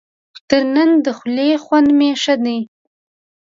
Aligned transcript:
تر 0.49 0.61
ننه 0.73 0.95
د 1.05 1.07
خولې 1.17 1.49
خوند 1.63 1.89
مې 1.97 2.09
ښه 2.21 2.35
دی. 2.43 2.59